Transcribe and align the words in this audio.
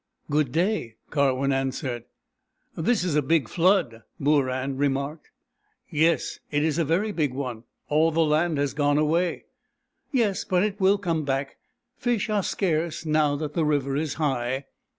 "Good 0.31 0.51
day," 0.51 0.95
Karwin 1.11 1.53
answered." 1.53 2.05
This 2.75 3.03
is 3.03 3.13
a 3.13 3.21
big 3.21 3.47
flood," 3.47 4.01
Booran 4.19 4.79
remarked." 4.79 5.29
Yes, 5.91 6.39
it 6.49 6.63
is 6.63 6.79
a 6.79 6.83
very 6.83 7.11
big 7.11 7.35
one. 7.35 7.65
All 7.87 8.09
the 8.09 8.21
land 8.25 8.57
has 8.57 8.73
gone 8.73 8.97
away."" 8.97 9.45
Yes, 10.11 10.43
but 10.43 10.63
it 10.63 10.81
will 10.81 10.97
come 10.97 11.23
back. 11.23 11.57
Fish 11.97 12.31
are 12.31 12.41
scarce, 12.41 13.05
now 13.05 13.35
that 13.35 13.53
the 13.53 13.63
river 13.63 13.95
is 13.95 14.15
high." 14.15 14.65